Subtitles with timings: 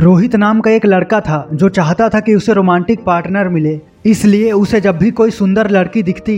[0.00, 4.52] रोहित नाम का एक लड़का था जो चाहता था कि उसे रोमांटिक पार्टनर मिले, इसलिए
[4.52, 6.36] उसे जब भी कोई सुंदर लड़की दिखती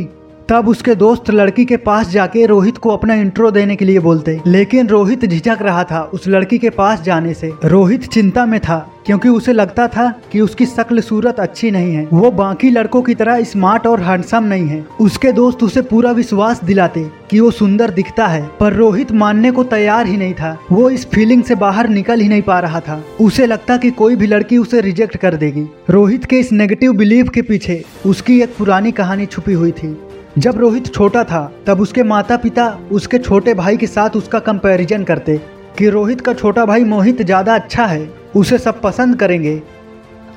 [0.49, 4.41] तब उसके दोस्त लड़की के पास जाके रोहित को अपना इंट्रो देने के लिए बोलते।
[4.47, 8.79] लेकिन रोहित झिझक रहा था उस लड़की के पास जाने से। रोहित चिंता में था,
[9.07, 13.15] क्योंकि उसे लगता था कि उसकी शक्ल सूरत अच्छी नहीं है। वो बाकी लड़कों की
[13.15, 17.91] तरह स्मार्ट और हैंडसम नहीं है। उसके दोस्त उसे पूरा विश्वास दिलाते कि वो सुंदर
[17.91, 21.89] दिखता है, पर रोहित मानने को तैयार ही नहीं था। वो इस फीलिंग से बाहर
[21.89, 25.35] निकल ही नहीं पा रहा था। उसे लगता कि कोई भी लड़की उसे रिजेक्ट कर
[25.35, 29.97] देगी। रोहित के इस नेगेटिव बिलीफ के पीछे उसकी एक पुरानी कहानी छुपी हुई थी।
[30.39, 35.03] जब रोहित छोटा था, तब उसके माता पिता उसके छोटे भाई के साथ उसका कंपैरिजन
[35.05, 35.37] करते
[35.79, 39.61] कि रोहित का छोटा भाई मोहित ज़्यादा अच्छा है, उसे सब पसंद करेंगे।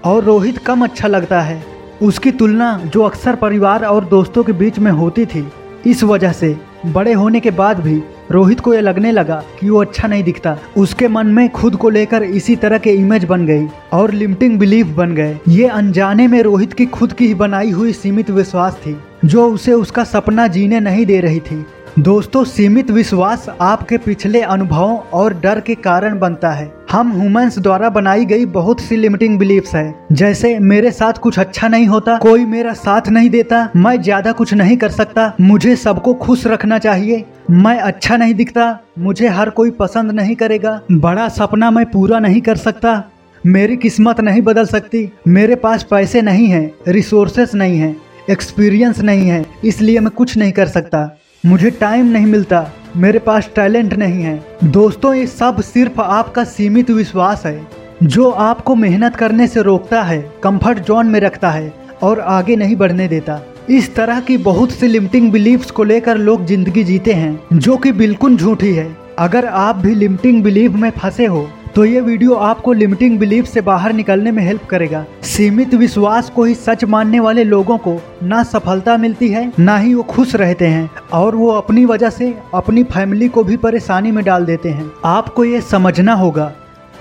[0.05, 1.63] और रोहित कम अच्छा लगता है।
[2.01, 5.47] उसकी तुलना जो अक्सर परिवार और दोस्तों के बीच में होती थी,
[5.85, 6.55] इस वजह से।
[6.85, 10.57] बड़े होने के बाद भी रोहित को यह लगने लगा कि वो अच्छा नहीं दिखता।
[10.77, 14.87] उसके मन में खुद को लेकर इसी तरह के इमेज बन गई और लिमिटिंग बिलीफ
[14.87, 18.97] बन गए। ये अनजाने में रोहित की खुद की ही बनाई हुई सीमित विश्वास थी।
[19.25, 21.65] जो उसे उसका सपना जीने नहीं दे रही थी।
[21.99, 27.89] दोस्तों, सीमित विश्वास आपके पिछले अनुभवों और डर के कारण बनता है। हम ह्यूमंस द्वारा
[27.89, 32.45] बनाई गई बहुत सी लिमिटिंग बिलीफ्स है। जैसे, मेरे साथ कुछ अच्छा नहीं होता, कोई
[32.45, 37.25] मेरा साथ नहीं देता, मैं ज़्यादा कुछ नहीं कर सकता, मुझे सबको खुश रखना चाहिए,
[37.51, 42.41] मैं अच्छा नहीं दिखता, मुझे हर कोई पसंद नहीं करेगा, बड़ा सपना मैं पूरा नहीं
[42.41, 43.03] कर सकता,
[43.45, 49.27] मेरी किस्मत नहीं बदल सकती, मेरे पास पैसे नहीं है रिसोर्सेस नहीं है। एक्सपीरियंस नहीं
[49.29, 51.09] है, इसलिए मैं कुछ नहीं कर सकता।
[51.45, 52.65] मुझे टाइम नहीं मिलता,
[52.97, 57.67] मेरे पास टैलेंट नहीं है। दोस्तों, ये सब सिर्फ़ आपका सीमित विश्वास है,
[58.03, 61.73] जो आपको मेहनत करने से रोकता है कंफर्ट जोन में रखता है,
[62.03, 66.45] और आगे नहीं बढ़ने देता। इस तरह की बहुत सी लिमिटिंग बिलीफ्स को लेकर लोग
[66.45, 71.25] ज़िंदगी जीते हैं, जो कि बिल्कुल झूठी है। अगर आप भी लिमिटिंग बिलीफ में फंसे
[71.25, 76.29] हो तो ये वीडियो आपको लिमिटिंग बिलीफ से बाहर निकलने में हेल्प करेगा। सीमित विश्वास
[76.29, 80.35] को ही सच मानने वाले लोगों को ना सफलता मिलती है, ना ही वो खुश
[80.35, 84.69] रहते हैं और वो अपनी वजह से अपनी फैमिली को भी परेशानी में डाल देते
[84.69, 86.45] हैं। आपको ये समझना होगा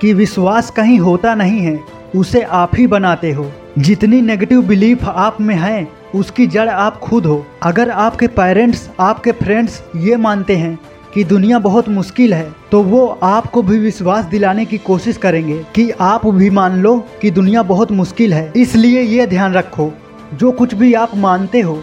[0.01, 1.79] कि विश्वास कहीं होता नहीं है,
[2.17, 7.27] उसे आप ही बनाते हो। जितनी नेगेटिव बिलीफ आप में है, उसकी जड़ आप खुद
[7.27, 10.79] हो। अगर आपके पेरेंट्स आपके फ्रेंड्स ये मानते हैं
[11.15, 15.91] कि दुनिया बहुत मुश्किल है तो वो आपको भी विश्वास दिलाने की कोशिश करेंगे कि
[16.03, 19.93] आप भी मान लो कि दुनिया बहुत मुश्किल है। इसलिए ये ध्यान रखो,
[20.35, 21.83] जो कुछ भी आप मानते हो,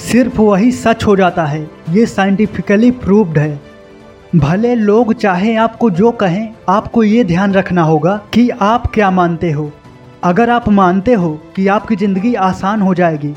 [0.00, 3.60] सिर्फ़ वही सच हो जाता है। ये साइंटिफिकली प्रूव्ड है।
[4.36, 9.50] भले लोग चाहे आपको जो कहें, आपको ये ध्यान रखना होगा कि आप क्या मानते
[9.50, 9.70] हो।
[10.24, 13.34] अगर आप मानते हो कि आपकी ज़िंदगी आसान हो जाएगी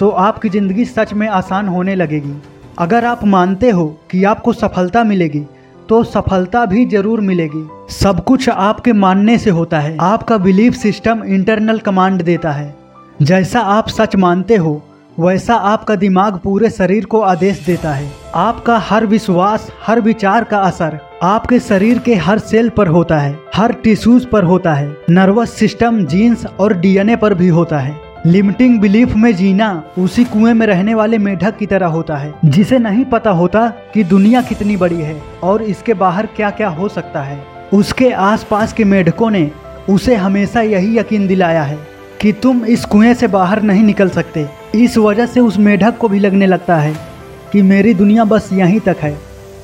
[0.00, 2.34] तो आपकी ज़िंदगी सच में आसान होने लगेगी।
[2.78, 5.40] अगर आप मानते हो कि आपको सफलता मिलेगी
[5.88, 11.22] तो सफलता भी ज़रूर मिलेगी। सब कुछ आपके मानने से होता है। आपका बिलीफ सिस्टम
[11.24, 12.74] इंटरनल कमांड देता है।
[13.22, 14.80] जैसा आप सच मानते हो,
[15.18, 20.58] वैसा आपका दिमाग पूरे शरीर को आदेश देता है। आपका हर विश्वास, हर विचार का
[20.60, 25.52] असर आपके शरीर के हर सेल पर होता है। हर टिश्यूज पर होता है। नर्वस
[25.52, 30.66] सिस्टम, जीन्स और डीएनए पर भी होता है। लिमिटिंग बिलीफ में जीना उसी कुएँ में
[30.66, 34.96] रहने वाले मेढक की तरह होता है। जिसे नहीं पता होता कि दुनिया कितनी बड़ी
[34.96, 37.38] है और इसके बाहर क्या क्या हो सकता है।
[37.74, 39.50] उसके आसपास के मेढकों ने
[39.90, 41.78] उसे हमेशा यही यकीन दिलाया है
[42.20, 46.08] कि तुम इस कुएँ से बाहर नहीं निकल सकते। इस वजह से उस मेढक को
[46.08, 46.94] भी लगने लगता है
[47.52, 49.16] कि मेरी दुनिया बस यहीं तक है।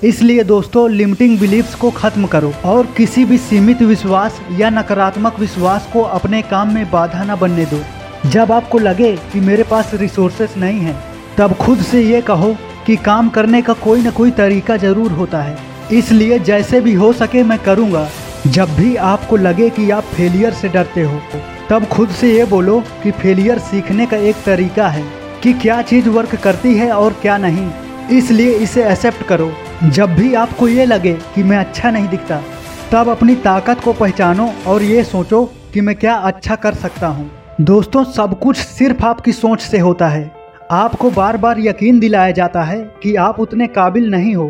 [0.05, 5.91] इसलिए दोस्तों, लिमिटिंग बिलीफ्स को खत्म करो और किसी भी सीमित विश्वास या नकारात्मक विश्वास
[5.93, 7.81] को अपने काम में बाधा न बनने दो।
[8.27, 10.97] जब आपको लगे कि मेरे पास रिसोर्सेस नहीं हैं,
[11.39, 15.43] तब खुद से ये कहो कि काम करने का कोई ना कोई तरीका ज़रूर होता
[15.43, 15.57] है।
[15.93, 18.09] इसलिए जैसे भी हो सके मैं करूँगा।
[18.47, 21.21] जब भी आपको लगे कि आप फेलियर से डरते हो,
[21.71, 25.05] तब खुद से ये बोलो कि फेलियर सीखने का एक तरीका है
[25.43, 27.71] कि क्या चीज़ वर्क करती है और क्या नहीं।
[28.19, 29.53] इसलिए इसे एक्सेप्ट करो।
[29.85, 32.43] जब भी आपको ये लगे कि मैं अच्छा नहीं दिखता,
[32.93, 37.31] तब अपनी ताकत को पहचानो और ये सोचो कि मैं क्या अच्छा कर सकता हूँ।
[37.61, 40.31] दोस्तों, सब कुछ सिर्फ़ आपकी सोच से होता है।
[40.73, 44.47] आपको बार बार यकीन दिलाया जाता है कि आप उतने काबिल नहीं हो।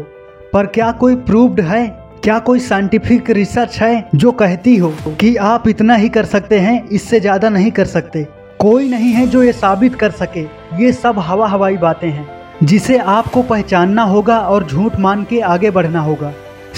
[0.53, 1.87] पर क्या कोई प्रूव्ड है?
[2.25, 6.89] क्या कोई साइंटिफिक रिसर्च है जो कहती हो कि आप इतना ही कर सकते हैं,
[6.89, 8.23] इससे ज़्यादा नहीं कर सकते?
[8.61, 10.45] कोई नहीं है जो ये साबित कर सके।
[10.83, 12.27] ये सब हवा हवाई बातें हैं,
[12.63, 16.33] जिसे आपको पहचानना होगा और झूठ मान के आगे बढ़ना होगा।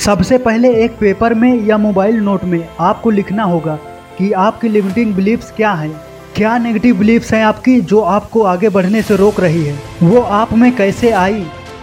[0.07, 3.79] सबसे पहले एक पेपर में या मोबाइल नोट में आपको लिखना होगा
[4.19, 5.95] कि आपकी लिमिटिंग बिलीफ्स क्या हैं।
[6.37, 9.75] क्या नेगेटिव बिलीफ्स हैं आपकी जो आपको आगे बढ़ने से रोक रही है?
[10.03, 11.41] वो आप में कैसे आई?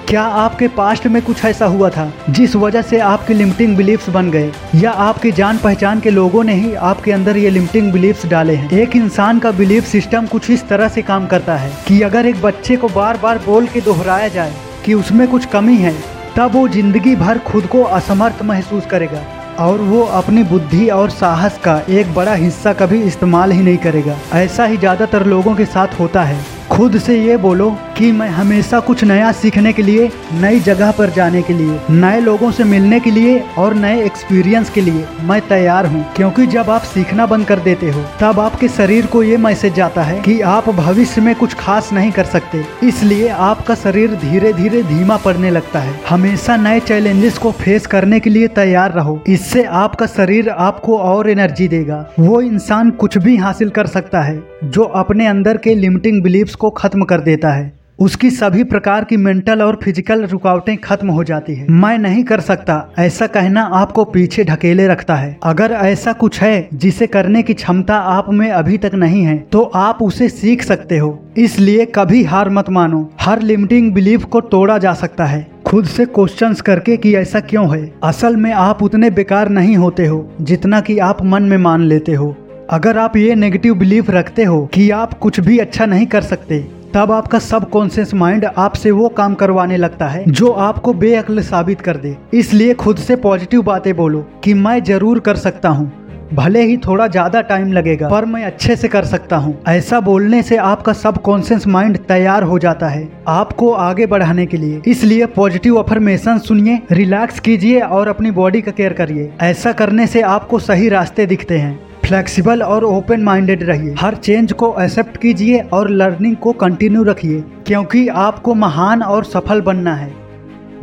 [0.09, 4.29] क्या आपके पास्ट में कुछ ऐसा हुआ था, जिस वजह से आपके लिमिटिंग बिलीफ्स बन
[4.31, 4.51] गए?
[4.75, 8.69] या आपकी जान पहचान के लोगों ने ही आपके अंदर ये लिमिटिंग बिलीफ्स डाले हैं?
[8.71, 12.41] एक इंसान का बिलीफ सिस्टम कुछ इस तरह से काम करता है कि अगर एक
[12.41, 14.53] बच्चे को बार बार बोल के दोहराया जाए
[14.85, 15.95] कि उसमें कुछ कमी है,
[16.37, 19.25] तब वो ज़िंदगी भर खुद को असमर्थ महसूस करेगा।
[19.59, 24.17] और वो अपनी बुद्धि और साहस का एक बड़ा हिस्सा कभी इस्तेमाल ही नहीं करेगा।
[24.33, 26.37] ऐसा ही ज़्यादातर लोगों के साथ होता है।
[26.71, 31.09] खुद से ये बोलो कि मैं हमेशा कुछ नया सीखने के लिए, नई जगह पर
[31.09, 35.41] जाने के लिए, नए लोगों से मिलने के लिए और नए एक्सपीरियंस के लिए मैं
[35.41, 39.37] तैयार हूँ। क्योंकि जब आप सीखना बंद कर देते हो, तब आपके शरीर को ये
[39.37, 44.11] मैसेज जाता है कि आप भविष्य में कुछ खास नहीं कर सकते। इसलिए आपका शरीर
[44.11, 48.91] धीरे धीरे धीमा पड़ने लगता है। हमेशा नए चैलेंजेस को फेस करने के लिए तैयार
[48.91, 54.21] रहो। इससे आपका शरीर आपको और एनर्जी देगा। वो इंसान कुछ भी हासिल कर सकता
[54.21, 59.03] है, जो अपने अंदर के लिमिटिंग बिलीव्स को खत्म कर देता है। उसकी सभी प्रकार
[59.03, 63.61] की मेंटल और फ़िज़िकल रुकावटें खत्म हो जाती है। मैं नहीं कर सकता, ऐसा कहना
[63.73, 68.49] आपको पीछे ढकेले रखता है। अगर ऐसा कुछ है जिसे करने की क्षमता आप में
[68.51, 73.09] अभी तक नहीं है तो आप उसे सीख सकते हो। इसलिए कभी हार मत मानो।
[73.21, 77.69] हर लिमिटिंग बिलीफ को तोड़ा जा सकता है। खुद से क्वेश्चंस करके कि ऐसा क्यों
[77.75, 77.93] है?
[78.03, 82.13] असल में आप उतने बेकार नहीं होते हो, जितना कि आप मन में मान लेते
[82.13, 82.35] हो।
[82.69, 86.65] अगर आप ये नेगेटिव बिलीफ रखते हो कि आप कुछ भी अच्छा नहीं कर सकते
[86.95, 91.81] तब आपका सब कॉन्शियस माइंड आपसे वो काम करवाने लगता है जो आपको बेअक्ल साबित
[91.81, 95.91] कर दे। इसलिए खुद से पॉजिटिव बातें बोलो कि मैं ज़रूर कर सकता हूँ।
[96.33, 100.41] भले ही थोड़ा ज़्यादा टाइम लगेगा, पर मैं अच्छे से कर सकता हूँ। ऐसा बोलने
[100.43, 105.25] से आपका सब कॉन्शियस माइंड तैयार हो जाता है आपको आगे बढ़ाने के लिए। इसलिए
[105.35, 110.59] पॉजिटिव अफर्मेशन सुनिए, रिलैक्स कीजिए और अपनी बॉडी का केयर करिए। ऐसा करने से आपको
[110.59, 115.89] सही रास्ते दिखते हैं। फ्लेक्सिबल और ओपन माइंडेड रहिए। हर चेंज को एक्सेप्ट कीजिए और
[115.89, 120.11] लर्निंग को कंटिन्यू रखिए, क्योंकि आपको महान और सफल बनना है।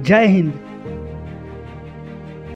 [0.00, 0.52] जय हिंद।